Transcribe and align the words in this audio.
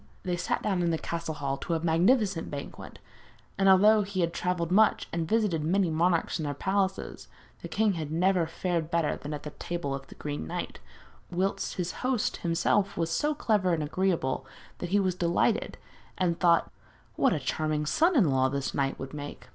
They 0.23 0.35
sat 0.35 0.63
down 0.63 0.81
in 0.81 0.89
the 0.89 0.97
castle 0.97 1.35
hall 1.35 1.57
to 1.57 1.75
a 1.75 1.79
magnificent 1.79 2.49
banquet, 2.49 2.97
and 3.55 3.69
although 3.69 4.01
he 4.01 4.21
had 4.21 4.33
travelled 4.33 4.71
much 4.71 5.07
and 5.13 5.27
visited 5.29 5.63
many 5.63 5.91
monarchs 5.91 6.39
in 6.39 6.45
their 6.45 6.55
palaces, 6.55 7.27
the 7.61 7.67
king 7.67 7.93
had 7.93 8.11
never 8.11 8.47
fared 8.47 8.89
better 8.89 9.15
than 9.15 9.31
at 9.31 9.43
the 9.43 9.51
table 9.51 9.93
of 9.93 10.07
the 10.07 10.15
Green 10.15 10.47
Knight, 10.47 10.79
whilst 11.29 11.75
his 11.75 11.91
host 12.01 12.37
himself 12.37 12.97
was 12.97 13.11
so 13.11 13.35
clever 13.35 13.73
and 13.75 13.83
agreeable, 13.83 14.43
that 14.79 14.89
he 14.89 14.99
was 14.99 15.13
delighted, 15.13 15.77
and 16.17 16.39
thought 16.39 16.71
'what 17.15 17.31
a 17.31 17.39
charming 17.39 17.85
son 17.85 18.15
in 18.15 18.31
law 18.31 18.49
this 18.49 18.73
knight 18.73 18.97
would 18.97 19.13
make!' 19.13 19.49